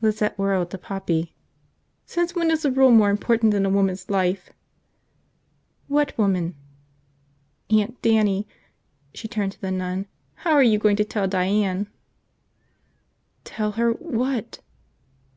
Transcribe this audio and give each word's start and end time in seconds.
Lizette 0.00 0.38
whirled 0.38 0.70
to 0.70 0.78
Poppy. 0.78 1.34
"Since 2.06 2.36
when 2.36 2.52
is 2.52 2.64
a 2.64 2.70
rule 2.70 2.92
more 2.92 3.10
important 3.10 3.50
than 3.50 3.66
a 3.66 3.68
woman's 3.68 4.08
life?" 4.08 4.50
"What 5.88 6.16
woman?" 6.16 6.54
"Aunt 7.68 8.00
Dannie." 8.00 8.46
She 9.12 9.26
turned 9.26 9.50
to 9.50 9.60
the 9.60 9.72
nun. 9.72 10.06
"How 10.46 10.52
are 10.52 10.62
you 10.62 10.78
going 10.78 10.94
to 10.98 11.04
tell 11.04 11.26
Diane?" 11.26 11.88
"Tell 13.42 13.72
her 13.72 13.90
–what?" 13.94 14.60